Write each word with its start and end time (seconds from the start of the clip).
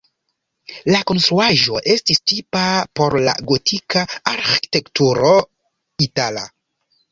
La 0.95 1.01
konstruaĵo 1.11 1.81
estas 1.95 2.21
tipa 2.31 2.63
por 3.01 3.17
la 3.29 3.37
gotika 3.53 4.05
arĥitekturo 4.35 5.33
itala. 6.09 6.45